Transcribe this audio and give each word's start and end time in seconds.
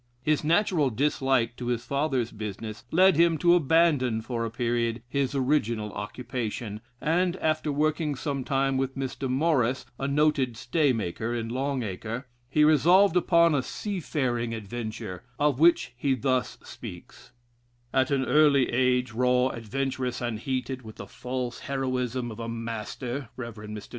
His 0.23 0.43
natural 0.43 0.89
dislike 0.89 1.55
to 1.57 1.67
his 1.67 1.85
father's 1.85 2.31
business 2.31 2.85
led 2.89 3.17
him 3.17 3.37
to 3.37 3.53
abandon 3.53 4.23
for 4.23 4.43
a 4.43 4.49
period 4.49 5.03
his 5.07 5.35
original 5.35 5.93
occupation, 5.93 6.81
and, 6.99 7.35
after 7.35 7.71
working 7.71 8.15
some 8.15 8.43
time 8.43 8.77
with 8.77 8.97
Mr. 8.97 9.29
Morris, 9.29 9.85
a 9.99 10.07
noted 10.07 10.57
stay 10.57 10.91
maker, 10.91 11.35
in 11.35 11.49
Long 11.49 11.83
Acre, 11.83 12.25
he 12.49 12.63
resolved 12.63 13.15
upon 13.15 13.53
a 13.53 13.61
seafaring 13.61 14.55
adventure, 14.55 15.21
of 15.37 15.59
which 15.59 15.93
he 15.95 16.15
thus 16.15 16.57
speaks: 16.63 17.31
"At 17.93 18.09
an 18.09 18.25
early 18.25 18.71
age, 18.71 19.11
raw, 19.11 19.49
adventurous, 19.49 20.19
and 20.19 20.39
heated 20.39 20.81
with 20.81 20.95
the 20.95 21.05
false 21.05 21.59
Heroism 21.59 22.31
of 22.31 22.39
a 22.39 22.49
master 22.49 23.29
[Rev. 23.37 23.53
Mr. 23.55 23.89